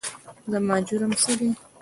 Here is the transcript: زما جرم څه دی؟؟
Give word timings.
زما 0.51 0.75
جرم 0.87 1.11
څه 1.21 1.31
دی؟؟ 1.39 1.49